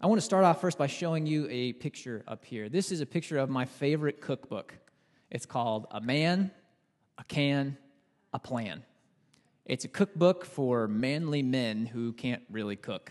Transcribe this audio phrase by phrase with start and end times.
[0.00, 2.68] I want to start off first by showing you a picture up here.
[2.68, 4.74] This is a picture of my favorite cookbook.
[5.28, 6.52] It's called A Man,
[7.18, 7.76] a Can,
[8.32, 8.84] a Plan.
[9.64, 13.10] It's a cookbook for manly men who can't really cook.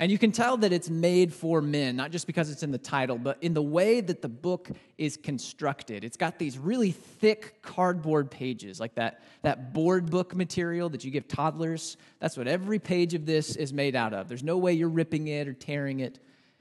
[0.00, 2.78] And you can tell that it's made for men, not just because it's in the
[2.78, 6.04] title, but in the way that the book is constructed.
[6.04, 11.10] It's got these really thick cardboard pages, like that, that board book material that you
[11.10, 11.96] give toddlers.
[12.20, 14.28] That's what every page of this is made out of.
[14.28, 16.20] There's no way you're ripping it or tearing it.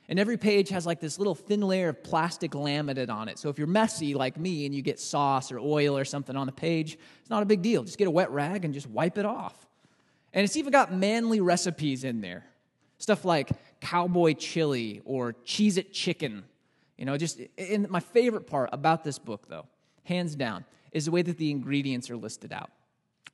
[0.09, 3.37] And every page has like this little thin layer of plastic laminate on it.
[3.37, 6.47] So if you're messy like me and you get sauce or oil or something on
[6.47, 7.83] the page, it's not a big deal.
[7.83, 9.67] Just get a wet rag and just wipe it off.
[10.33, 12.45] And it's even got manly recipes in there.
[12.97, 16.43] Stuff like cowboy chili or Cheez It chicken.
[16.97, 19.67] You know, just in my favorite part about this book, though,
[20.03, 22.71] hands down, is the way that the ingredients are listed out.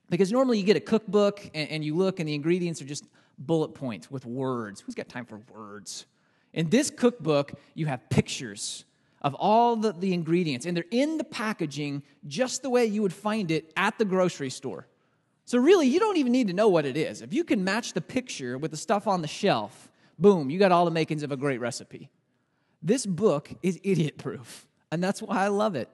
[0.10, 3.06] Because normally you get a cookbook and, and you look and the ingredients are just
[3.38, 4.82] bullet points with words.
[4.82, 6.06] Who's got time for words?
[6.54, 8.86] In this cookbook, you have pictures
[9.22, 13.14] of all the, the ingredients, and they're in the packaging just the way you would
[13.14, 14.86] find it at the grocery store.
[15.46, 17.22] So, really, you don't even need to know what it is.
[17.22, 20.72] If you can match the picture with the stuff on the shelf, boom, you got
[20.72, 22.10] all the makings of a great recipe.
[22.82, 25.90] This book is idiot proof, and that's why I love it.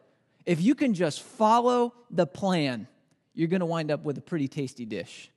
[0.46, 2.88] If you can just follow the plan,
[3.34, 5.32] you're going to wind up with a pretty tasty dish.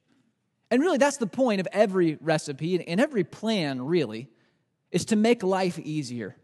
[0.70, 4.30] And really, that's the point of every recipe and every plan, really,
[4.90, 6.36] is to make life easier.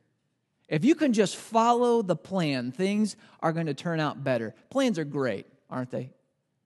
[0.69, 4.55] If you can just follow the plan, things are going to turn out better.
[4.69, 6.11] Plans are great, aren't they?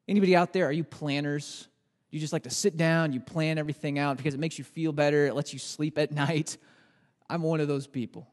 [0.08, 1.68] Anybody out there, are you planners?
[2.10, 4.92] You just like to sit down, you plan everything out because it makes you feel
[4.92, 6.58] better, it lets you sleep at night.
[7.28, 8.28] I'm one of those people.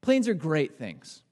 [0.00, 1.22] Plans are great things.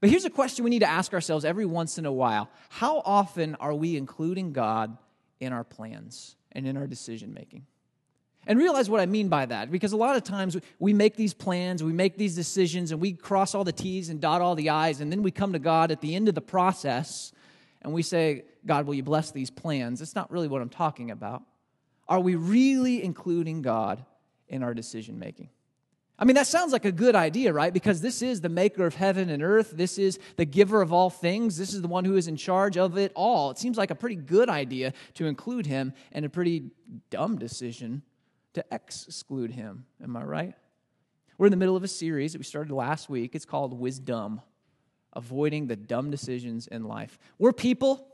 [0.00, 3.02] But here's a question we need to ask ourselves every once in a while How
[3.04, 4.96] often are we including God
[5.40, 7.66] in our plans and in our decision making?
[8.48, 11.34] And realize what I mean by that, because a lot of times we make these
[11.34, 14.70] plans, we make these decisions, and we cross all the T's and dot all the
[14.70, 17.32] I's, and then we come to God at the end of the process
[17.82, 20.02] and we say, God, will you bless these plans?
[20.02, 21.42] It's not really what I'm talking about.
[22.08, 24.04] Are we really including God
[24.48, 25.50] in our decision making?
[26.18, 27.72] I mean, that sounds like a good idea, right?
[27.72, 29.72] Because this is the maker of heaven and earth.
[29.72, 31.58] This is the giver of all things.
[31.58, 33.50] This is the one who is in charge of it all.
[33.50, 36.70] It seems like a pretty good idea to include him and a pretty
[37.10, 38.02] dumb decision
[38.54, 39.84] to exclude him.
[40.02, 40.54] Am I right?
[41.36, 43.34] We're in the middle of a series that we started last week.
[43.34, 44.40] It's called Wisdom
[45.12, 47.18] Avoiding the Dumb Decisions in Life.
[47.38, 48.08] We're people,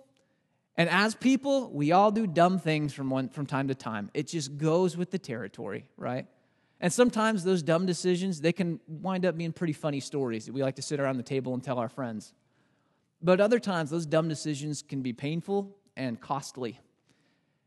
[0.76, 4.10] and as people, we all do dumb things from, one, from time to time.
[4.14, 6.26] It just goes with the territory, right?
[6.80, 10.62] And sometimes those dumb decisions, they can wind up being pretty funny stories that we
[10.62, 12.32] like to sit around the table and tell our friends.
[13.22, 16.80] But other times, those dumb decisions can be painful and costly.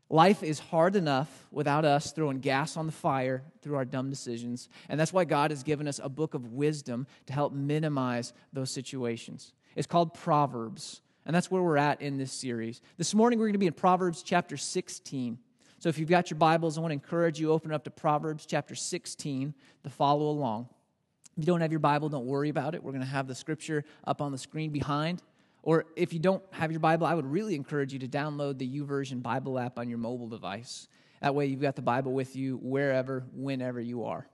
[0.09, 4.67] Life is hard enough without us throwing gas on the fire through our dumb decisions.
[4.89, 8.69] And that's why God has given us a book of wisdom to help minimize those
[8.69, 9.53] situations.
[9.75, 11.01] It's called Proverbs.
[11.25, 12.81] And that's where we're at in this series.
[12.97, 15.39] This morning, we're going to be in Proverbs chapter 16.
[15.79, 18.45] So if you've got your Bibles, I want to encourage you open up to Proverbs
[18.45, 19.53] chapter 16
[19.83, 20.69] to follow along.
[21.37, 22.83] If you don't have your Bible, don't worry about it.
[22.83, 25.21] We're going to have the scripture up on the screen behind.
[25.63, 28.79] Or if you don't have your Bible, I would really encourage you to download the
[28.79, 30.87] YouVersion Bible app on your mobile device.
[31.21, 34.27] That way, you've got the Bible with you wherever, whenever you are.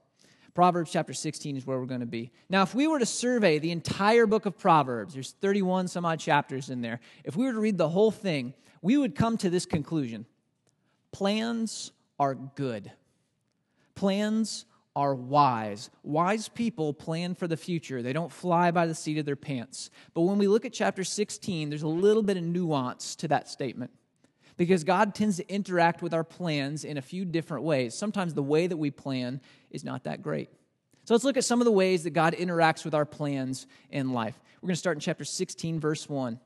[0.54, 2.30] Proverbs chapter 16 is where we're going to be.
[2.50, 6.20] Now, if we were to survey the entire book of Proverbs, there's 31 some odd
[6.20, 7.00] chapters in there.
[7.24, 8.52] If we were to read the whole thing,
[8.82, 10.26] we would come to this conclusion
[11.12, 12.90] plans are good.
[13.94, 14.64] Plans
[14.94, 15.90] are wise.
[16.02, 18.02] Wise people plan for the future.
[18.02, 19.90] They don't fly by the seat of their pants.
[20.14, 23.48] But when we look at chapter 16, there's a little bit of nuance to that
[23.48, 23.90] statement.
[24.56, 27.94] Because God tends to interact with our plans in a few different ways.
[27.94, 29.40] Sometimes the way that we plan
[29.70, 30.50] is not that great.
[31.04, 34.12] So let's look at some of the ways that God interacts with our plans in
[34.12, 34.38] life.
[34.60, 36.38] We're going to start in chapter 16, verse 1.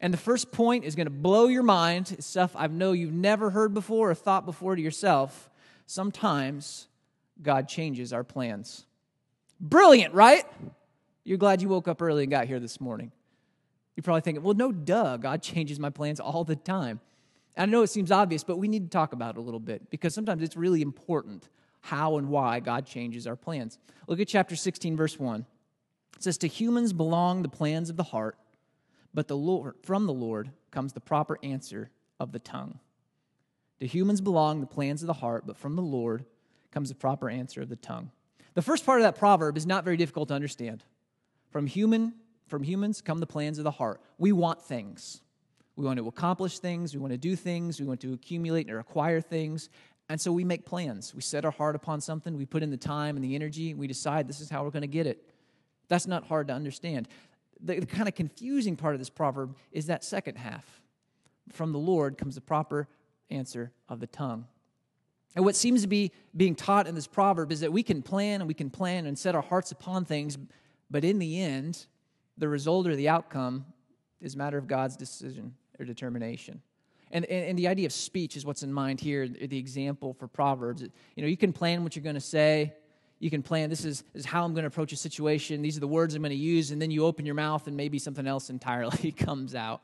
[0.00, 2.12] And the first point is going to blow your mind.
[2.12, 5.50] It's stuff I know you've never heard before or thought before to yourself.
[5.86, 6.88] Sometimes
[7.42, 8.86] God changes our plans.
[9.58, 10.44] Brilliant, right?
[11.24, 13.10] You're glad you woke up early and got here this morning.
[13.96, 17.00] You're probably thinking, well, no, duh, God changes my plans all the time.
[17.56, 19.90] I know it seems obvious, but we need to talk about it a little bit
[19.90, 21.48] because sometimes it's really important
[21.80, 23.78] how and why God changes our plans.
[24.08, 25.46] Look at chapter 16, verse 1.
[26.16, 28.36] It says, To humans belong the plans of the heart,
[29.12, 32.80] but the Lord, from the Lord comes the proper answer of the tongue.
[33.80, 36.24] To humans belong the plans of the heart, but from the Lord
[36.70, 38.10] comes the proper answer of the tongue.
[38.54, 40.84] The first part of that proverb is not very difficult to understand.
[41.50, 42.14] From human
[42.46, 44.00] from humans come the plans of the heart.
[44.18, 45.22] We want things.
[45.76, 48.78] We want to accomplish things, we want to do things, we want to accumulate or
[48.78, 49.70] acquire things,
[50.08, 51.14] And so we make plans.
[51.14, 53.80] We set our heart upon something, we put in the time and the energy, and
[53.80, 55.30] we decide this is how we're going to get it.
[55.88, 57.08] That's not hard to understand.
[57.60, 60.82] The, the kind of confusing part of this proverb is that second half.
[61.52, 62.88] From the Lord comes the proper
[63.30, 64.46] answer of the tongue.
[65.34, 68.40] And what seems to be being taught in this proverb is that we can plan
[68.40, 70.38] and we can plan and set our hearts upon things,
[70.90, 71.86] but in the end,
[72.38, 73.64] the result or the outcome
[74.20, 76.62] is a matter of God's decision or determination.
[77.10, 80.26] And, and, and, the idea of speech is what's in mind here, the example for
[80.26, 80.82] Proverbs.
[80.82, 82.72] You know, you can plan what you're going to say.
[83.20, 85.62] You can plan, this is, this is how I'm going to approach a situation.
[85.62, 86.72] These are the words I'm going to use.
[86.72, 89.82] And then you open your mouth and maybe something else entirely comes out.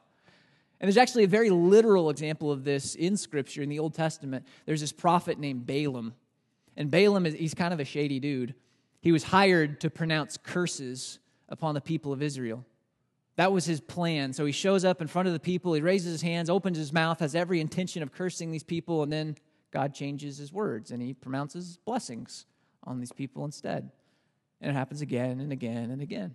[0.81, 4.47] And there's actually a very literal example of this in Scripture in the Old Testament.
[4.67, 6.15] There's this prophet named Balaam.
[6.77, 8.55] And Balaam, is, he's kind of a shady dude.
[9.03, 12.65] He was hired to pronounce curses upon the people of Israel.
[13.41, 14.35] That was his plan.
[14.35, 16.93] So he shows up in front of the people, he raises his hands, opens his
[16.93, 19.35] mouth, has every intention of cursing these people, and then
[19.71, 22.45] God changes his words and he pronounces blessings
[22.85, 23.93] on these people instead.
[24.61, 26.35] And it happens again and again and again.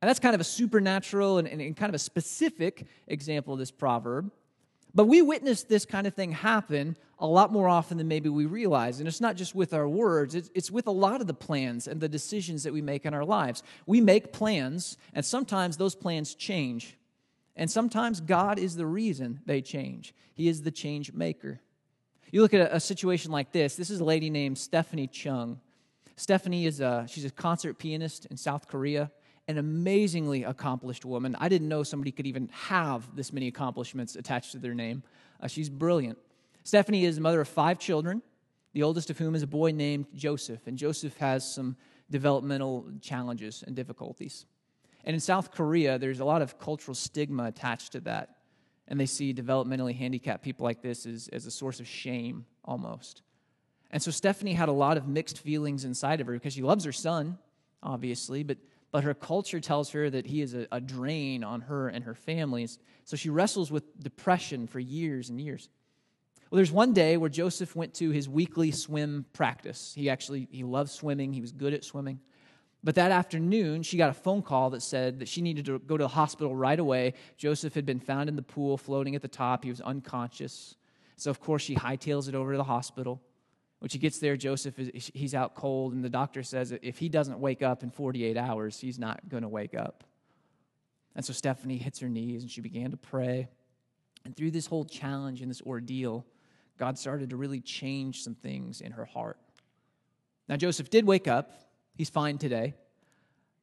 [0.00, 3.58] And that's kind of a supernatural and, and, and, kind of a specific example of
[3.58, 4.30] this proverb.
[4.94, 8.46] But we witness this kind of thing happen a lot more often than maybe we
[8.46, 8.98] realize.
[8.98, 11.86] And it's not just with our words, it's, it's with a lot of the plans
[11.86, 13.62] and the decisions that we make in our lives.
[13.86, 16.98] We make plans, and sometimes those plans change.
[17.56, 21.60] And sometimes God is the reason they change, He is the change maker.
[22.30, 23.76] You look at a, a situation like this.
[23.76, 25.60] This is a lady named Stephanie Chung.
[26.16, 29.10] Stephanie is a, she's a concert pianist in South Korea
[29.48, 31.36] an amazingly accomplished woman.
[31.38, 35.02] I didn't know somebody could even have this many accomplishments attached to their name.
[35.40, 36.18] Uh, she's brilliant.
[36.64, 38.22] Stephanie is the mother of five children,
[38.72, 40.66] the oldest of whom is a boy named Joseph.
[40.66, 41.76] And Joseph has some
[42.10, 44.46] developmental challenges and difficulties.
[45.04, 48.36] And in South Korea, there's a lot of cultural stigma attached to that.
[48.86, 53.22] And they see developmentally handicapped people like this as, as a source of shame almost.
[53.90, 56.84] And so Stephanie had a lot of mixed feelings inside of her because she loves
[56.84, 57.38] her son,
[57.82, 58.58] obviously, but
[58.92, 62.14] but her culture tells her that he is a, a drain on her and her
[62.14, 62.68] family.
[63.04, 65.68] So she wrestles with depression for years and years.
[66.50, 69.94] Well, there's one day where Joseph went to his weekly swim practice.
[69.96, 71.32] He actually he loved swimming.
[71.32, 72.20] He was good at swimming.
[72.84, 75.96] But that afternoon, she got a phone call that said that she needed to go
[75.96, 77.14] to the hospital right away.
[77.38, 79.64] Joseph had been found in the pool, floating at the top.
[79.64, 80.74] He was unconscious.
[81.16, 83.22] So, of course, she hightails it over to the hospital.
[83.82, 87.08] When she gets there, Joseph is he's out cold, and the doctor says if he
[87.08, 90.04] doesn't wake up in 48 hours, he's not going to wake up.
[91.16, 93.48] And so Stephanie hits her knees and she began to pray.
[94.24, 96.24] And through this whole challenge and this ordeal,
[96.78, 99.40] God started to really change some things in her heart.
[100.48, 101.50] Now, Joseph did wake up.
[101.96, 102.74] He's fine today.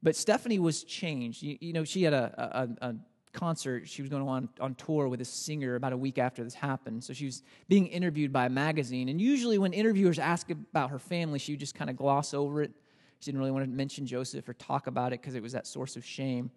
[0.04, 1.42] But Stephanie was changed.
[1.42, 2.96] You, you know, she had a, a, a,
[3.40, 3.88] concert.
[3.88, 7.04] She was going on, on tour with a singer about a week after this happened.
[7.04, 9.08] So she was being interviewed by a magazine.
[9.10, 12.62] And usually, when interviewers ask about her family, she would just kind of gloss over
[12.62, 12.72] it.
[13.20, 15.68] She didn't really want to mention Joseph or talk about it because it was that
[15.68, 16.52] source of shame.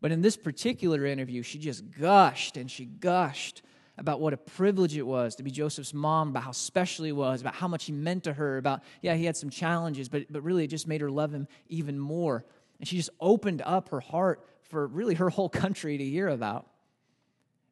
[0.00, 3.62] But in this particular interview, she just gushed and she gushed
[3.98, 7.40] about what a privilege it was to be Joseph's mom, about how special he was,
[7.40, 10.42] about how much he meant to her, about, yeah, he had some challenges, but, but
[10.42, 12.44] really it just made her love him even more.
[12.82, 16.66] And she just opened up her heart for really her whole country to hear about.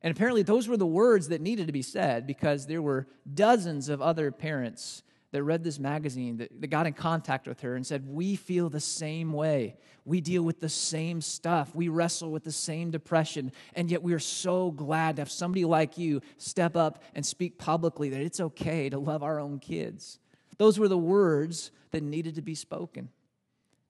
[0.02, 3.88] And apparently, those were the words that needed to be said because there were dozens
[3.88, 5.02] of other parents
[5.32, 8.70] that read this magazine that, that got in contact with her and said, We feel
[8.70, 9.78] the same way.
[10.04, 11.74] We deal with the same stuff.
[11.74, 13.50] We wrestle with the same depression.
[13.74, 17.58] And yet, we are so glad to have somebody like you step up and speak
[17.58, 20.20] publicly that it's okay to love our own kids.
[20.56, 23.08] Those were the words that needed to be spoken.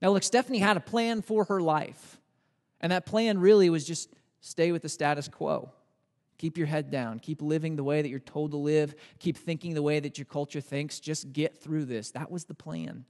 [0.01, 2.19] Now, look, Stephanie had a plan for her life.
[2.81, 4.09] And that plan really was just
[4.41, 5.71] stay with the status quo.
[6.39, 7.19] Keep your head down.
[7.19, 8.95] Keep living the way that you're told to live.
[9.19, 10.99] Keep thinking the way that your culture thinks.
[10.99, 12.13] Just get through this.
[12.13, 13.05] That was the plan.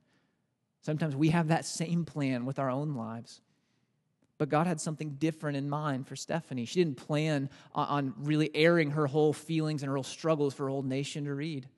[0.83, 3.41] Sometimes we have that same plan with our own lives.
[4.39, 6.65] But God had something different in mind for Stephanie.
[6.65, 10.71] She didn't plan on really airing her whole feelings and her whole struggles for her
[10.71, 11.69] whole nation to read.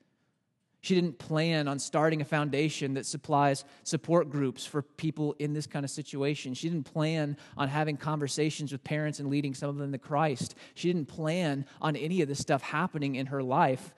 [0.83, 5.67] She didn't plan on starting a foundation that supplies support groups for people in this
[5.67, 6.55] kind of situation.
[6.55, 10.57] She didn't plan on having conversations with parents and leading some of them to Christ.
[10.75, 13.95] She didn't plan on any of this stuff happening in her life.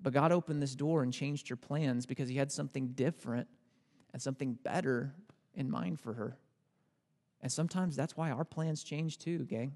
[0.00, 3.48] But God opened this door and changed her plans because He had something different
[4.12, 5.12] and something better
[5.54, 6.38] in mind for her.
[7.40, 9.72] And sometimes that's why our plans change too, gang.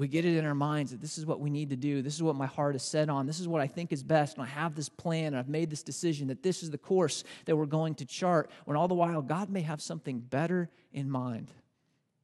[0.00, 2.00] We get it in our minds that this is what we need to do.
[2.00, 3.26] This is what my heart is set on.
[3.26, 4.38] This is what I think is best.
[4.38, 7.22] And I have this plan and I've made this decision that this is the course
[7.44, 8.50] that we're going to chart.
[8.64, 11.50] When all the while, God may have something better in mind.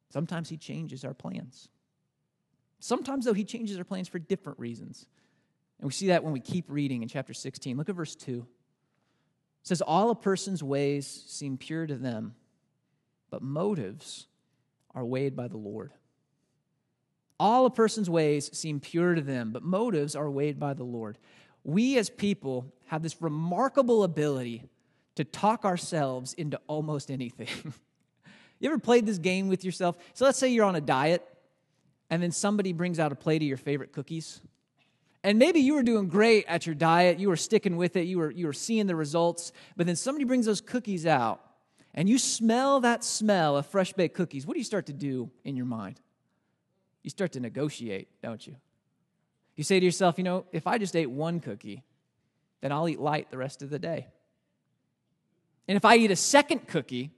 [0.09, 1.68] Sometimes He changes our plans.
[2.80, 5.04] Sometimes, though, He changes our plans for different reasons.
[5.78, 7.76] And we see that when we keep reading in chapter 16.
[7.76, 8.38] Look at verse 2.
[8.38, 8.47] It
[9.68, 12.37] says, All a person's ways seem pure to them,
[13.28, 14.28] but motives
[14.95, 15.92] are weighed by the Lord.
[17.38, 21.19] All a person's ways seem pure to them, but motives are weighed by the Lord.
[21.64, 24.62] We as people have this remarkable ability
[25.16, 27.49] to talk ourselves into almost anything.
[28.61, 29.97] you ever played this game with yourself?
[30.14, 31.26] So let's say you're on a diet,
[32.09, 34.40] and then somebody brings out a plate of your favorite cookies.
[35.23, 38.19] And maybe you were doing great at your diet, you were sticking with it, you
[38.19, 41.40] were, you were seeing the results, but then somebody brings those cookies out,
[41.93, 44.47] and you smell that smell of fresh baked cookies.
[44.47, 46.00] What do you start to do in your mind?
[47.07, 48.57] You start to negotiate, don't you?
[49.55, 51.85] You say to yourself, you know, if I just ate one cookie,
[52.61, 54.09] then I'll eat light the rest of the day.
[55.69, 57.13] And if I eat a second cookie,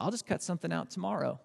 [0.00, 1.38] I'll just cut something out tomorrow.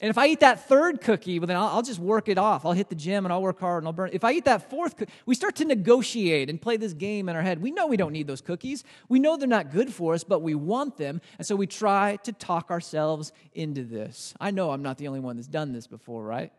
[0.00, 2.64] And if I eat that third cookie, well, then I'll, I'll, just work it off.
[2.64, 4.10] I'll hit the gym and I'll work hard and I'll burn.
[4.12, 7.34] If I eat that fourth cookie, we start to negotiate and play this game in
[7.34, 7.60] our head.
[7.60, 8.84] We know we don't need those cookies.
[9.08, 11.20] We know they're not good for us, but we want them.
[11.38, 14.34] And so we try to talk ourselves into this.
[14.38, 16.52] I know I'm not the only one that's done this before, right?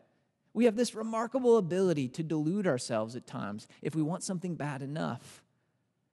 [0.52, 4.82] We have this remarkable ability to delude ourselves at times if we want something bad
[4.82, 5.42] enough.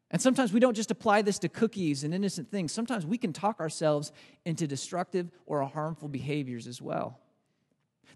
[0.09, 2.71] And sometimes we don't just apply this to cookies and innocent things.
[2.71, 4.13] Sometimes we can talk ourselves
[4.45, 7.19] into destructive or harmful behaviors as well.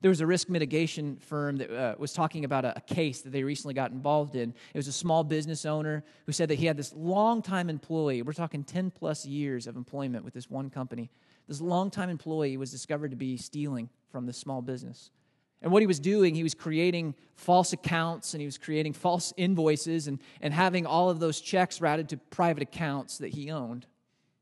[0.02, 3.32] There was a risk mitigation firm that uh, was talking about a, a, case that
[3.32, 4.54] they recently got involved in.
[4.74, 8.24] It was a small business owner who said that he had this long-time employee.
[8.24, 11.12] We're talking 10 plus years of employment with this one company.
[11.48, 15.12] This long-time employee was discovered to be stealing from this small business.
[15.62, 19.32] And what he was doing, he was creating false accounts and he was creating false
[19.38, 23.86] invoices and, and having all of those checks routed to private accounts that he owned.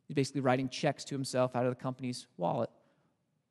[0.07, 2.69] He's basically writing checks to himself out of the company's wallet.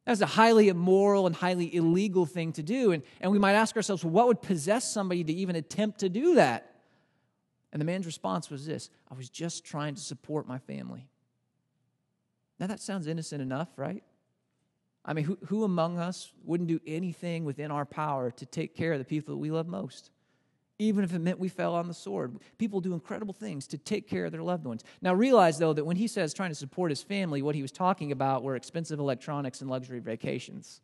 [0.07, 2.93] That's a highly immoral and highly illegal thing to do.
[2.93, 6.09] And, and we might ask ourselves, well, what would possess somebody to even attempt to
[6.09, 6.75] do that?
[7.73, 11.07] And the man's response was this I was just trying to support my family.
[12.59, 14.03] Now, that sounds innocent enough, right?
[15.09, 18.93] I mean, who, who among us wouldn't do anything within our power to take care
[18.93, 20.11] of the people that we love most?
[20.79, 22.37] Even if it meant we fell on the sword.
[22.59, 24.85] People do incredible things to take care of their loved ones.
[25.01, 27.73] Now, realize, though, that when he says trying to support his family, what he was
[27.73, 30.83] talking about were expensive electronics and luxury vacations.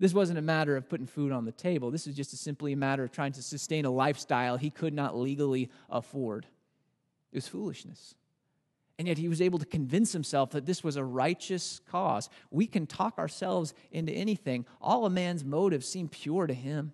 [0.00, 1.92] This wasn't a matter of putting food on the table.
[1.92, 4.92] This was just a simply a matter of trying to sustain a lifestyle he could
[4.92, 6.44] not legally afford.
[7.30, 8.16] It was foolishness.
[8.98, 12.28] And yet he was able to convince himself that this was a righteous cause.
[12.50, 14.66] We can talk ourselves into anything.
[14.80, 16.92] All a man's motives seem pure to him.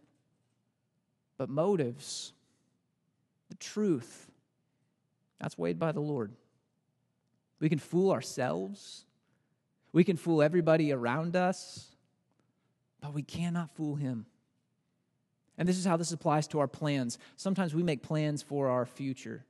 [1.38, 2.32] But motives,
[3.48, 4.30] the truth,
[5.40, 6.32] that's weighed by the Lord.
[7.58, 9.06] We can fool ourselves,
[9.92, 11.86] we can fool everybody around us,
[13.00, 14.26] but we cannot fool him.
[15.56, 17.18] And this is how this applies to our plans.
[17.36, 19.46] Sometimes we make plans for our future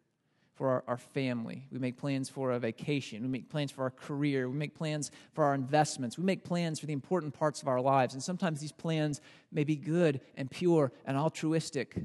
[0.55, 1.67] for our, our, family.
[1.73, 3.23] We make plans for a vacation.
[3.23, 4.49] We make plans for our career.
[4.49, 6.17] We make plans for our investments.
[6.17, 8.15] We make plans for the important parts of our lives.
[8.15, 9.21] And sometimes these plans
[9.51, 11.97] may be good and pure and altruistic.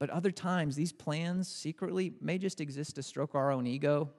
[0.00, 4.10] But other times, these plans secretly may just exist to stroke our own ego.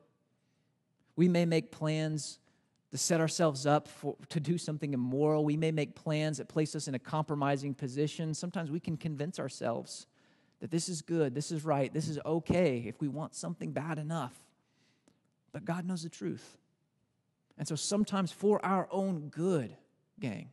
[1.18, 2.40] We may make plans
[2.92, 5.46] to set ourselves up for, to do something immoral.
[5.46, 8.34] We may make plans that place us in a compromising position.
[8.34, 10.08] Sometimes we can convince ourselves
[10.60, 13.98] that this is good, this is right, this is okay if we want something bad
[13.98, 14.34] enough.
[15.52, 16.58] But God knows the truth.
[17.58, 19.76] And so sometimes for our own good,
[20.20, 20.50] gang,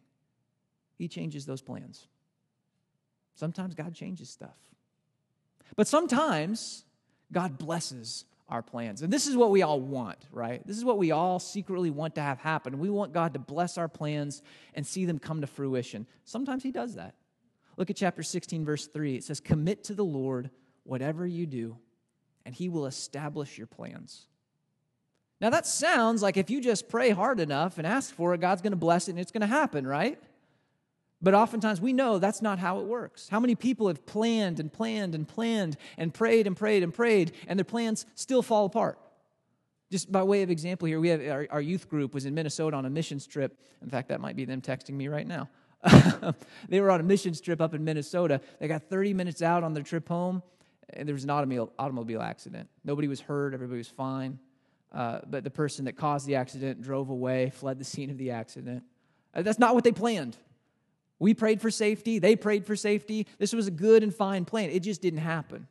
[0.96, 2.06] He changes those plans.
[3.34, 4.56] Sometimes God changes stuff.
[5.76, 6.84] But sometimes
[7.32, 9.02] God blesses our plans.
[9.02, 10.64] And this is what we all want, right?
[10.66, 12.78] This is what we all secretly want to have happen.
[12.78, 14.42] We want God to bless our plans
[14.74, 16.06] and see them come to fruition.
[16.24, 17.14] Sometimes He does that.
[17.76, 19.16] Look at chapter 16, verse 3.
[19.16, 20.50] It says, Commit to the Lord
[20.84, 21.76] whatever you do,
[22.44, 24.26] and he will establish your plans.
[25.40, 28.62] Now, that sounds like if you just pray hard enough and ask for it, God's
[28.62, 30.18] going to bless it and it's going to happen, right?
[31.20, 33.28] But oftentimes we know that's not how it works.
[33.28, 37.32] How many people have planned and planned and planned and prayed and prayed and prayed,
[37.46, 38.98] and their plans still fall apart?
[39.90, 42.76] Just by way of example here, we have our, our youth group was in Minnesota
[42.76, 43.58] on a missions trip.
[43.82, 45.48] In fact, that might be them texting me right now.
[46.68, 48.40] they were on a mission trip up in Minnesota.
[48.60, 50.42] They got 30 minutes out on their trip home,
[50.90, 52.68] and there was an automobile, automobile accident.
[52.84, 54.38] Nobody was hurt, everybody was fine.
[54.92, 58.30] Uh, but the person that caused the accident drove away, fled the scene of the
[58.30, 58.82] accident.
[59.34, 60.36] Uh, that's not what they planned.
[61.18, 63.26] We prayed for safety, they prayed for safety.
[63.38, 64.70] This was a good and fine plan.
[64.70, 65.66] It just didn't happen.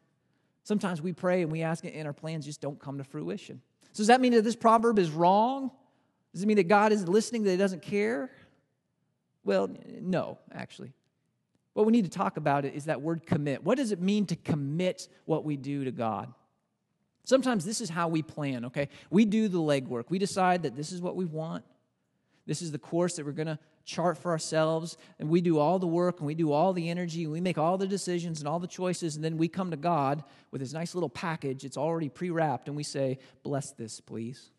[0.63, 3.62] Sometimes we pray and we ask and our plans just don't come to fruition.
[3.93, 5.71] So, does that mean that this proverb is wrong?
[6.33, 8.31] Does it mean that God isn't listening, that He doesn't care?
[9.45, 9.69] Well,
[10.01, 10.91] no, actually.
[11.73, 13.63] what we need to talk about is that word commit.
[13.63, 16.33] What does it mean to commit what we do to God?
[17.23, 18.89] Sometimes this is how we plan, okay?
[19.09, 20.05] We do the legwork.
[20.09, 21.63] We decide that this is what we want.
[22.45, 24.97] This is the course that we're going to chart for ourselves.
[25.19, 27.57] And we do all the work and we do all the energy and we make
[27.57, 29.15] all the decisions and all the choices.
[29.15, 31.65] And then we come to God with this nice little package.
[31.65, 32.67] It's already pre wrapped.
[32.67, 34.51] And we say, Bless this, please.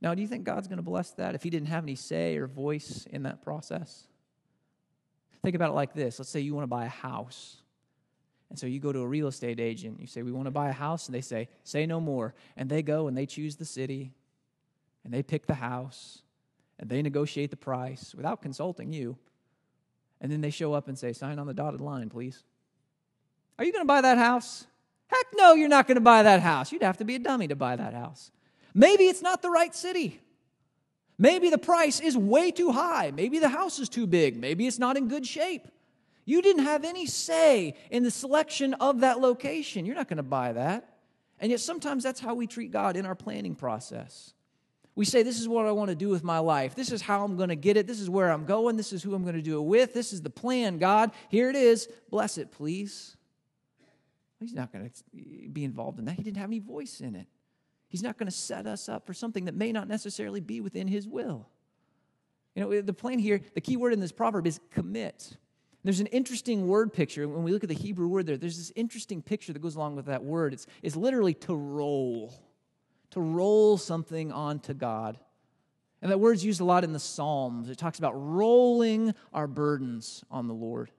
[0.00, 2.36] Now, do you think God's going to bless that if He didn't have any say
[2.36, 4.06] or voice in that process?
[5.42, 7.62] Think about it like this let's say you want to buy a house.
[8.48, 10.68] And so you go to a real estate agent, you say, We want to buy
[10.68, 12.34] a house, and they say, Say no more.
[12.56, 14.12] And they go and they choose the city,
[15.04, 16.22] and they pick the house,
[16.78, 19.16] and they negotiate the price without consulting you.
[20.20, 22.44] And then they show up and say, Sign on the dotted line, please.
[23.58, 24.66] Are you going to buy that house?
[25.08, 26.72] Heck no, you're not going to buy that house.
[26.72, 28.30] You'd have to be a dummy to buy that house.
[28.76, 30.20] Maybe it's not the right city.
[31.16, 33.10] Maybe the price is way too high.
[33.10, 34.36] Maybe the house is too big.
[34.36, 35.66] Maybe it's not in good shape.
[36.26, 39.86] You didn't have any say in the selection of that location.
[39.86, 40.90] You're not going to buy that.
[41.40, 44.34] And yet, sometimes that's how we treat God in our planning process.
[44.94, 46.74] We say, This is what I want to do with my life.
[46.74, 47.86] This is how I'm going to get it.
[47.86, 48.76] This is where I'm going.
[48.76, 49.94] This is who I'm going to do it with.
[49.94, 51.12] This is the plan, God.
[51.30, 51.88] Here it is.
[52.10, 53.16] Bless it, please.
[54.38, 56.16] He's not going to be involved in that.
[56.16, 57.26] He didn't have any voice in it.
[57.96, 60.86] He's not going to set us up for something that may not necessarily be within
[60.86, 61.48] His will.
[62.54, 65.38] You know, the plan here, the key word in this proverb is commit.
[65.82, 67.26] There's an interesting word picture.
[67.26, 69.96] When we look at the Hebrew word there, there's this interesting picture that goes along
[69.96, 70.52] with that word.
[70.52, 72.34] It's, it's literally to roll,
[73.12, 75.18] to roll something onto God.
[76.02, 77.70] And that word's used a lot in the Psalms.
[77.70, 80.90] It talks about rolling our burdens on the Lord.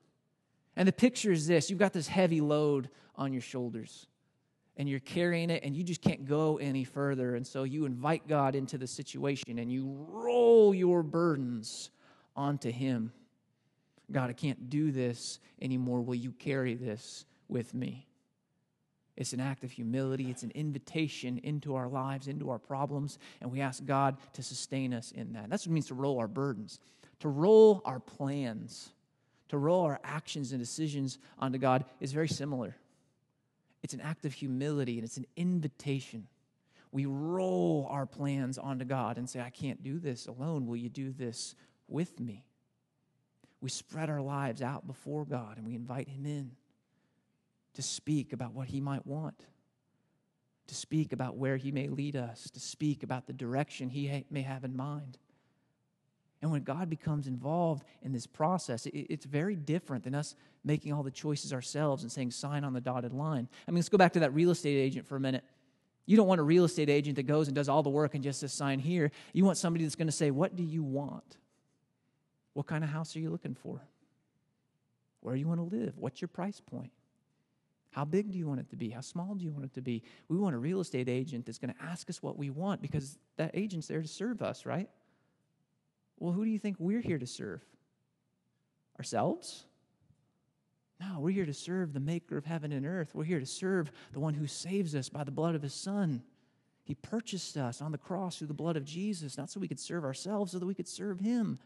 [0.75, 4.07] And the picture is this you've got this heavy load on your shoulders
[4.77, 7.35] and you're carrying it and you just can't go any further.
[7.35, 11.89] And so you invite God into the situation and you roll your burdens
[12.35, 13.11] onto Him.
[14.11, 16.01] God, I can't do this anymore.
[16.01, 18.07] Will you carry this with me?
[19.17, 20.29] It's an act of humility.
[20.29, 24.93] It's an invitation into our lives, into our problems, and we ask God to sustain
[24.93, 25.49] us in that.
[25.49, 26.79] That's what it means to roll our burdens,
[27.21, 28.91] to roll our plans,
[29.49, 32.75] to roll our actions and decisions onto God is very similar.
[33.87, 36.27] It's an act of humility and it's an invitation.
[36.91, 40.67] We roll our plans onto God and say, I can't do this alone.
[40.67, 41.55] Will you do this
[41.87, 42.43] with me?
[43.61, 46.51] We spread our lives out before God and we invite Him in
[47.75, 49.45] to speak about what He might want,
[50.67, 54.41] to speak about where He may lead us, to speak about the direction He may
[54.41, 55.17] have in mind.
[56.41, 61.01] And when God becomes involved in this process, it's very different than us making all
[61.01, 63.47] the choices ourselves and saying, sign on the dotted line.
[63.67, 65.43] I mean, let's go back to that real estate agent for a minute.
[66.05, 68.23] You don't want a real estate agent that goes and does all the work and
[68.23, 69.11] just says, sign here.
[69.33, 71.37] You want somebody that's going to say, What do you want?
[72.53, 73.81] What kind of house are you looking for?
[75.21, 75.97] Where do you want to live?
[75.97, 76.91] What's your price point?
[77.91, 78.89] How big do you want it to be?
[78.89, 80.03] How small do you want it to be?
[80.29, 83.17] We want a real estate agent that's going to ask us what we want because
[83.37, 84.89] that agent's there to serve us, right?
[86.19, 87.63] Well, who do you think we're here to serve?
[88.97, 89.65] Ourselves?
[90.99, 93.13] No, we're here to serve the maker of heaven and earth.
[93.13, 96.23] We're here to serve the one who saves us by the blood of his son.
[96.83, 99.79] He purchased us on the cross through the blood of Jesus, not so we could
[99.79, 101.59] serve ourselves, so that we could serve him.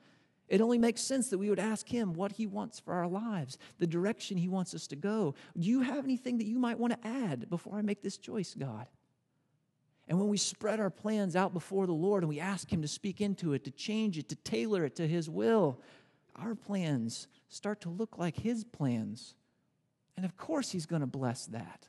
[0.50, 3.58] It only makes sense that we would ask him what he wants for our lives,
[3.80, 5.36] the direction he wants us to go.
[5.58, 8.54] Do you have anything that you might want to add before I make this choice,
[8.54, 8.88] God?
[10.12, 12.88] And when we spread our plans out before the Lord and we ask Him to
[12.90, 15.80] speak into it, to change it, to tailor it to His will,
[16.36, 19.36] our plans start to look like His plans.
[20.18, 21.88] And of course, He's going to bless that.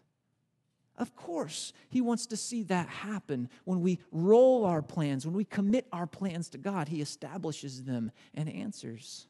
[0.96, 3.48] Of course, He wants to see that happen.
[3.64, 8.12] When we roll our plans, when we commit our plans to God, He establishes them
[8.34, 9.26] and answers.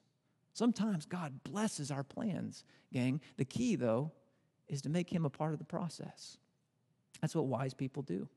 [0.53, 3.23] Sometimes God blesses our plans, gang.
[3.39, 4.13] The key, though,
[4.69, 6.37] is to make Him a part of the process.
[7.23, 8.29] That's what wise people do.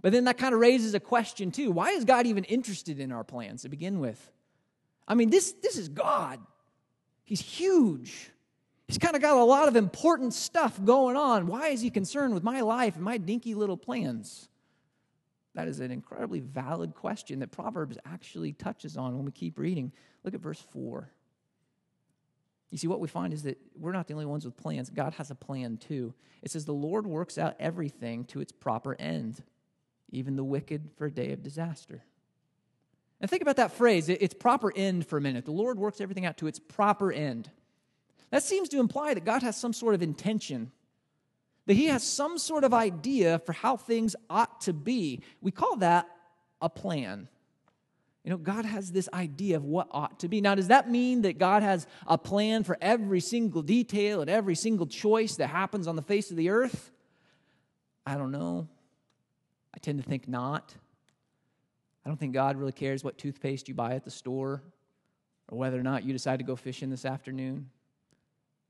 [0.00, 1.70] But then that kind of raises a question too.
[1.70, 4.30] Why is God even interested in our plans to begin with?
[5.06, 6.40] I mean, this, this is God.
[7.24, 8.30] He's huge.
[8.88, 11.46] He's kind of got a lot of important stuff going on.
[11.46, 14.48] Why is he concerned with my life and my dinky little plans?
[15.54, 19.92] That is an incredibly valid question that Proverbs actually touches on when we keep reading.
[20.24, 21.10] Look at verse 4.
[22.70, 24.88] You see, what we find is that we're not the only ones with plans.
[24.88, 26.14] God has a plan too.
[26.42, 29.42] It says, The Lord works out everything to its proper end
[30.12, 32.04] even the wicked for a day of disaster.
[33.20, 35.44] And think about that phrase, its proper end for a minute.
[35.44, 37.50] The Lord works everything out to its proper end.
[38.30, 40.72] That seems to imply that God has some sort of intention,
[41.66, 45.22] that He has some sort of idea for how things ought to be.
[45.40, 46.08] We call that
[46.60, 47.28] a plan.
[48.24, 50.40] You know, God has this idea of what ought to be.
[50.40, 54.54] Now, does that mean that God has a plan for every single detail and every
[54.54, 56.90] single choice that happens on the face of the earth?
[58.06, 58.68] I don't know.
[59.74, 60.74] I tend to think not.
[62.04, 64.62] I don't think God really cares what toothpaste you buy at the store
[65.48, 67.70] or whether or not you decide to go fishing this afternoon.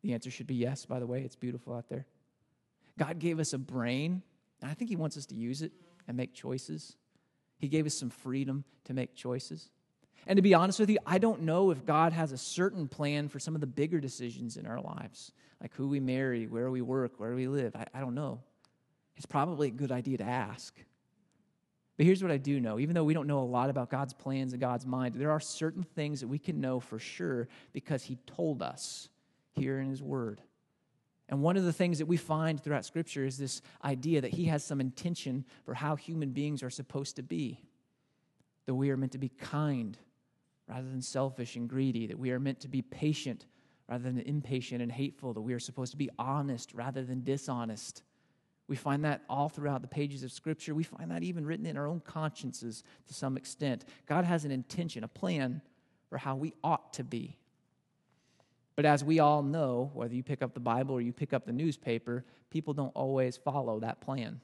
[0.02, 1.22] The answer should be yes, by the way.
[1.22, 2.06] It's beautiful out there.
[2.98, 4.22] God gave us a brain,
[4.60, 5.72] and I think He wants us to use it
[6.06, 6.96] and make choices.
[7.58, 9.70] He gave us some freedom to make choices.
[10.26, 13.28] And to be honest with you, I don't know if God has a certain plan
[13.28, 16.80] for some of the bigger decisions in our lives, like who we marry, where we
[16.82, 17.74] work, where we live.
[17.74, 18.40] I, I don't know.
[19.16, 20.74] It's probably a good idea to ask.
[22.02, 24.12] But here's what I do know even though we don't know a lot about God's
[24.12, 28.02] plans and God's mind, there are certain things that we can know for sure because
[28.02, 29.08] He told us
[29.52, 30.40] here in His Word.
[31.28, 34.46] And one of the things that we find throughout Scripture is this idea that He
[34.46, 37.60] has some intention for how human beings are supposed to be.
[38.66, 39.96] That we are meant to be kind
[40.66, 43.46] rather than selfish and greedy, that we are meant to be patient
[43.88, 48.02] rather than impatient and hateful, that we are supposed to be honest rather than dishonest
[48.72, 50.74] we find that all throughout the pages of Scripture.
[50.74, 53.84] We find that even written in our own consciences to some extent.
[54.06, 55.60] God has an intention, a plan
[56.08, 57.36] for how we ought to be.
[58.74, 61.44] But as we all know, whether you pick up the Bible or you pick up
[61.44, 64.40] the newspaper, people don't always follow that plan.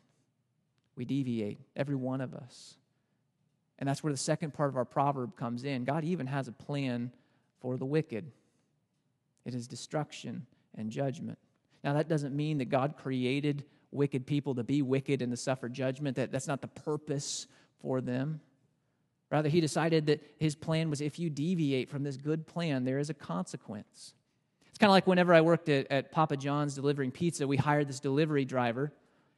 [0.94, 2.76] We deviate, every one of us.
[3.78, 5.84] And that's where the second part of our proverb comes in.
[5.84, 7.12] God even has a plan
[7.62, 8.30] for the wicked
[9.46, 11.38] it is destruction and judgment.
[11.82, 15.68] Now, that doesn't mean that God created wicked people to be wicked and to suffer
[15.68, 16.16] judgment.
[16.16, 17.46] That, that's not the purpose
[17.80, 18.40] for them.
[19.30, 22.98] Rather, he decided that his plan was if you deviate from this good plan, there
[22.98, 24.14] is a consequence.
[24.68, 27.88] It's kind of like whenever I worked at, at Papa John's delivering pizza, we hired
[27.88, 28.92] this delivery driver,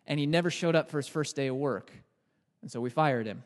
[0.06, 1.90] and he never showed up for his first day of work.
[2.62, 3.42] And so we fired him.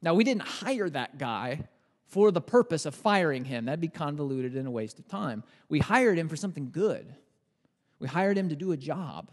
[0.00, 1.68] Now, we didn't hire that guy
[2.06, 3.66] for the purpose of firing him.
[3.66, 5.44] That'd be convoluted and a waste of time.
[5.68, 7.14] We hired him for something good.
[8.00, 9.30] We hired him to do a job.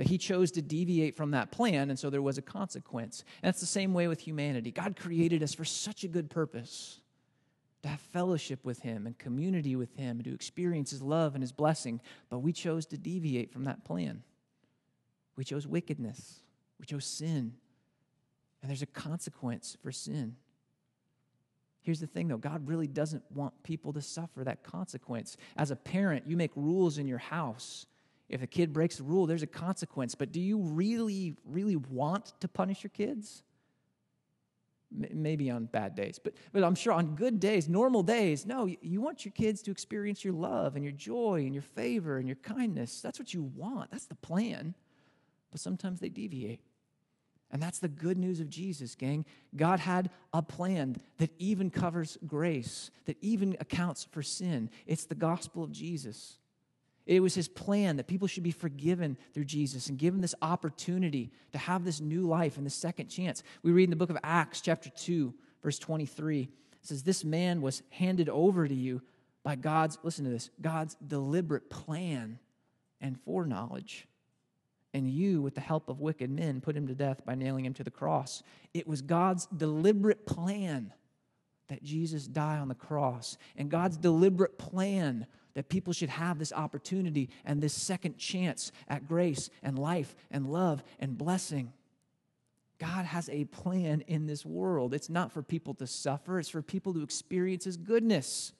[0.00, 3.22] But he chose to deviate from that plan, and so there was a consequence.
[3.42, 4.70] And that's the same way with humanity.
[4.70, 7.00] God created us for such a good purpose
[7.82, 11.42] to have fellowship with him and community with him and to experience his love and
[11.42, 12.00] his blessing.
[12.30, 14.22] But we chose to deviate from that plan.
[15.36, 16.40] We chose wickedness,
[16.78, 17.52] we chose sin.
[18.62, 20.36] And there's a consequence for sin.
[21.82, 25.36] Here's the thing though God really doesn't want people to suffer that consequence.
[25.58, 27.84] As a parent, you make rules in your house
[28.30, 30.14] if a kid breaks the rule, there's a consequence.
[30.14, 33.42] But do you really, really want to punish your kids?
[34.92, 39.00] Maybe on bad days, but, but I'm sure on good days, normal days, no, you
[39.00, 42.36] want your kids to experience your love and your joy and your favor and your
[42.36, 43.00] kindness.
[43.00, 43.92] That's what you want.
[43.92, 44.74] That's the plan.
[45.52, 46.60] But sometimes they deviate.
[47.52, 49.24] And that's the good news of Jesus, gang.
[49.54, 54.70] God had a plan that even covers grace, that even accounts for sin.
[54.86, 56.39] It's the gospel of Jesus.
[57.10, 61.32] It was his plan that people should be forgiven through Jesus and given this opportunity
[61.50, 63.42] to have this new life and this second chance.
[63.64, 66.42] We read in the book of Acts, chapter 2, verse 23.
[66.42, 66.48] It
[66.82, 69.02] says, This man was handed over to you
[69.42, 72.38] by God's, listen to this, God's deliberate plan
[73.00, 74.06] and foreknowledge.
[74.94, 77.74] And you, with the help of wicked men, put him to death by nailing him
[77.74, 78.44] to the cross.
[78.72, 80.92] It was God's deliberate plan
[81.66, 86.52] that Jesus die on the cross, and God's deliberate plan that people should have this
[86.52, 91.72] opportunity and this second chance at grace and life and love and blessing.
[92.78, 94.94] God has a plan in this world.
[94.94, 98.52] It's not for people to suffer, it's for people to experience His goodness.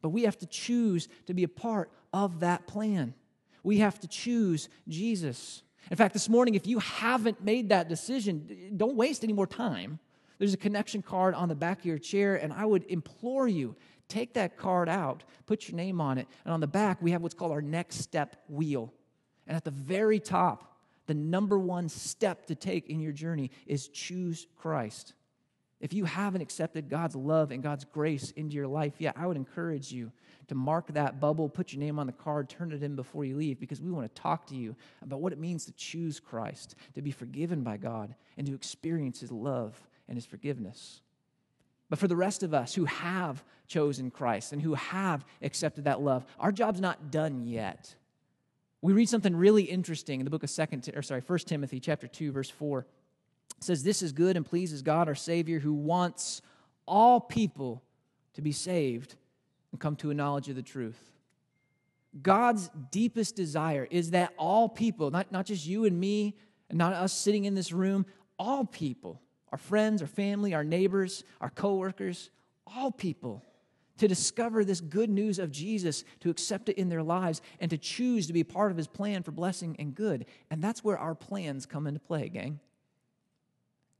[0.00, 3.14] But we have to choose to be a part of that plan.
[3.62, 5.62] We have to choose Jesus.
[5.90, 10.00] In fact, this morning, if you haven't made that decision, don't waste any more time.
[10.38, 13.76] There's a connection card on the back of your chair, and I would implore you
[14.08, 17.22] Take that card out, put your name on it, and on the back, we have
[17.22, 18.92] what's called our next step wheel.
[19.46, 23.88] And at the very top, the number one step to take in your journey is
[23.88, 25.14] choose Christ.
[25.80, 29.36] If you haven't accepted God's love and God's grace into your life yet, I would
[29.36, 30.12] encourage you
[30.46, 33.36] to mark that bubble, put your name on the card, turn it in before you
[33.36, 36.76] leave, because we want to talk to you about what it means to choose Christ,
[36.94, 39.74] to be forgiven by God, and to experience His love
[40.06, 41.00] and His forgiveness.
[41.92, 46.00] But for the rest of us who have chosen Christ and who have accepted that
[46.00, 47.94] love, our job's not done yet.
[48.80, 52.08] We read something really interesting in the book of Second, or sorry, First Timothy chapter
[52.08, 52.86] two, verse four.
[53.58, 56.40] It says, "This is good and pleases God, our Savior, who wants
[56.88, 57.82] all people
[58.32, 59.16] to be saved
[59.70, 61.12] and come to a knowledge of the truth."
[62.22, 66.38] God's deepest desire is that all people, not, not just you and me,
[66.70, 68.06] and not us sitting in this room,
[68.38, 69.20] all people
[69.52, 72.30] our friends, our family, our neighbors, our coworkers,
[72.66, 73.44] all people
[73.98, 77.78] to discover this good news of Jesus, to accept it in their lives, and to
[77.78, 80.26] choose to be part of his plan for blessing and good.
[80.50, 82.58] And that's where our plans come into play, gang.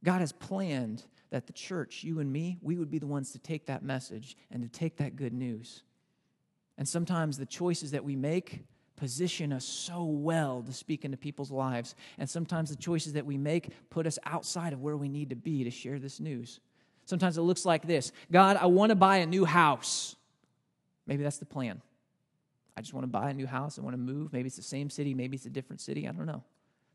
[0.03, 3.39] God has planned that the church, you and me, we would be the ones to
[3.39, 5.83] take that message and to take that good news.
[6.77, 11.51] And sometimes the choices that we make position us so well to speak into people's
[11.51, 11.95] lives.
[12.17, 15.35] And sometimes the choices that we make put us outside of where we need to
[15.35, 16.59] be to share this news.
[17.05, 20.15] Sometimes it looks like this God, I want to buy a new house.
[21.05, 21.81] Maybe that's the plan.
[22.75, 23.77] I just want to buy a new house.
[23.77, 24.33] I want to move.
[24.33, 25.13] Maybe it's the same city.
[25.13, 26.07] Maybe it's a different city.
[26.07, 26.43] I don't know.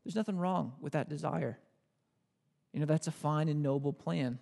[0.05, 1.59] There's nothing wrong with that desire.
[2.73, 4.39] You know, that's a fine and noble plan.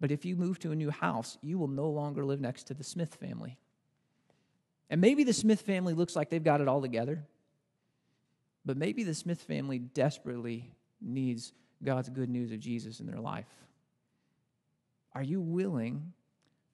[0.00, 2.74] But if you move to a new house, you will no longer live next to
[2.74, 3.58] the Smith family.
[4.90, 7.22] And maybe the Smith family looks like they've got it all together.
[8.66, 13.48] But maybe the Smith family desperately needs God's good news of Jesus in their life.
[15.14, 16.12] Are you willing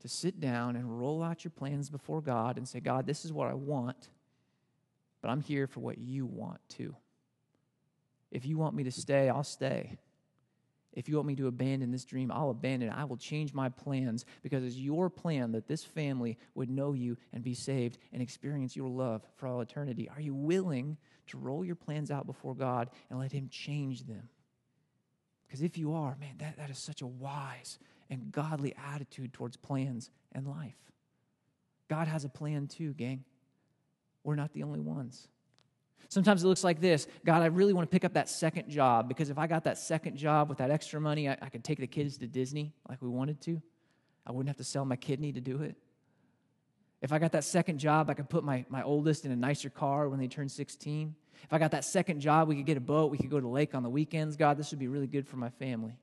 [0.01, 3.33] to sit down and roll out your plans before God and say, God, this is
[3.33, 4.09] what I want,
[5.23, 6.97] but I'm here for what you want too?
[8.31, 9.99] If you want me to stay, I'll stay.
[10.97, 12.95] If you want me to abandon this dream, I'll abandon it.
[12.97, 17.19] I will change my plans because it's your plan that this family would know you
[17.35, 20.09] and be saved and experience your love for all eternity.
[20.09, 20.97] Are you willing
[21.29, 24.31] to roll your plans out before God and let Him change them?
[25.47, 27.79] Because if you are, man, that, that is such a wise
[28.09, 30.77] and godly attitude towards plans and life.
[31.89, 33.25] God has a plan too, gang.
[34.25, 35.29] We're not the only ones.
[36.09, 39.09] Sometimes it looks like this God, I really want to pick up that second job
[39.09, 41.79] because if I got that second job with that extra money, I, I could take
[41.79, 43.61] the kids to Disney like we wanted to.
[44.27, 45.77] I wouldn't have to sell my kidney to do it.
[47.03, 49.71] If I got that second job, I could put my, my oldest in a nicer
[49.71, 51.15] car when they turn 16.
[51.45, 53.11] If I got that second job, we could get a boat.
[53.11, 54.37] We could go to the lake on the weekends.
[54.37, 55.97] God, this would be really good for my family.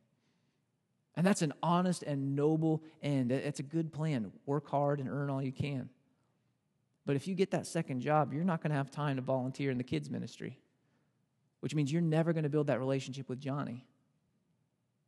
[1.16, 3.32] And that's an honest and noble end.
[3.32, 4.32] It's a good plan.
[4.46, 5.90] Work hard and earn all you can.
[7.06, 9.72] But if you get that second job, you're not going to have time to volunteer
[9.72, 10.60] in the kids' ministry,
[11.60, 13.86] which means you're never going to build that relationship with Johnny.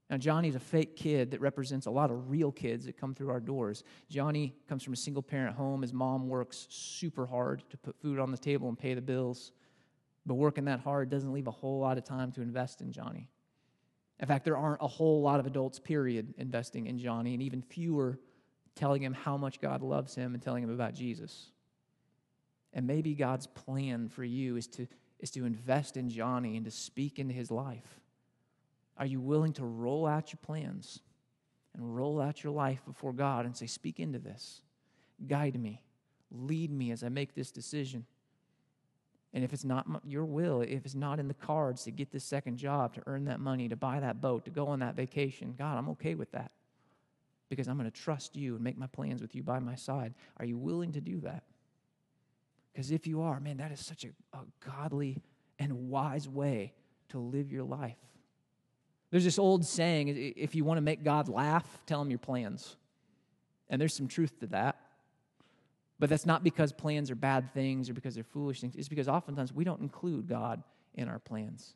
[0.10, 3.32] Now, Johnny's a fake kid that represents a lot of real kids that come through
[3.32, 3.84] our doors.
[4.08, 5.82] Johnny comes from a single parent home.
[5.82, 9.52] His mom works super hard to put food on the table and pay the bills.
[10.26, 13.30] But working that hard doesn't leave a whole lot of time to invest in Johnny.
[14.20, 17.62] In fact, there aren't a whole lot of adults, period, investing in Johnny, and even
[17.62, 18.20] fewer
[18.76, 21.52] telling him how much God loves him and telling him about Jesus.
[22.76, 24.86] And maybe God's plan for you is to,
[25.20, 28.00] is to invest in Johnny and to speak into his life.
[28.98, 31.00] Are you willing to roll out your plans
[31.74, 34.62] and roll out your life before God and say, Speak into this,
[35.26, 35.82] guide me,
[36.32, 38.06] lead me as I make this decision?
[39.34, 42.24] And if it's not your will, if it's not in the cards to get this
[42.24, 45.56] second job, to earn that money, to buy that boat, to go on that vacation,
[45.58, 46.52] God, I'm okay with that
[47.50, 50.14] because I'm going to trust you and make my plans with you by my side.
[50.38, 51.44] Are you willing to do that?
[52.76, 55.22] Because if you are, man, that is such a, a godly
[55.58, 56.74] and wise way
[57.08, 57.96] to live your life.
[59.12, 62.76] There's this old saying if you want to make God laugh, tell him your plans.
[63.70, 64.78] And there's some truth to that.
[66.00, 68.76] But that's not because plans are bad things or because they're foolish things.
[68.76, 70.62] It's because oftentimes we don't include God
[70.96, 71.76] in our plans.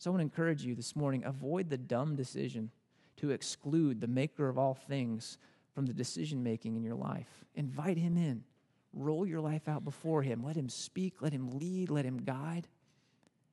[0.00, 2.72] So I want to encourage you this morning avoid the dumb decision
[3.18, 5.38] to exclude the maker of all things
[5.76, 7.44] from the decision making in your life.
[7.54, 8.42] Invite him in.
[8.92, 10.42] Roll your life out before Him.
[10.42, 12.68] Let Him speak, let Him lead, let Him guide,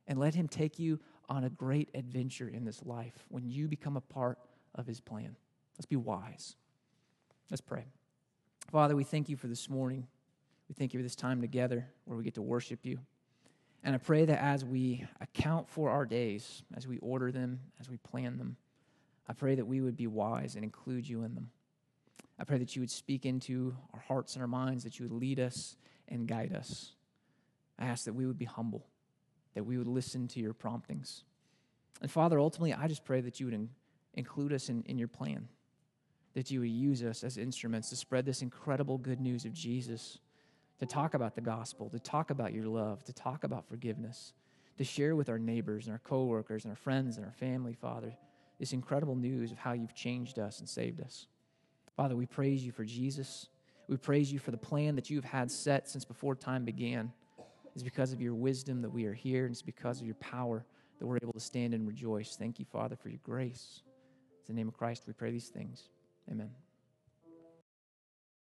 [0.07, 3.97] and let Him take you on a great adventure in this life when you become
[3.97, 4.39] a part
[4.73, 5.35] of His plan.
[5.77, 6.55] Let's be wise.
[7.49, 7.85] Let's pray.
[8.71, 10.07] Father, we thank you for this morning.
[10.67, 12.99] We thank you for this time together where we get to worship you.
[13.83, 17.87] And I pray that as we account for our days, as we order them, as
[17.87, 18.57] we plan them,
[19.27, 21.51] I pray that we would be wise and include you in them.
[22.39, 25.17] I pray that you would speak into our hearts and our minds, that you would
[25.17, 26.93] lead us and guide us.
[27.79, 28.85] I ask that we would be humble,
[29.53, 31.23] that we would listen to your promptings.
[32.01, 33.69] And Father, ultimately, I just pray that you would in,
[34.13, 35.47] include us in, in your plan,
[36.33, 40.19] that you would use us as instruments to spread this incredible good news of Jesus,
[40.79, 44.33] to talk about the gospel, to talk about your love, to talk about forgiveness,
[44.77, 48.13] to share with our neighbors and our coworkers and our friends and our family, Father,
[48.59, 51.27] this incredible news of how you've changed us and saved us.
[51.95, 53.47] Father, we praise you for Jesus.
[53.87, 57.11] We praise you for the plan that you've had set since before time began.
[57.73, 60.65] It's because of your wisdom that we are here, and it's because of your power
[60.99, 62.35] that we're able to stand and rejoice.
[62.37, 63.81] Thank you, Father, for your grace.
[64.47, 65.89] In the name of Christ, we pray these things.
[66.31, 66.64] Amen.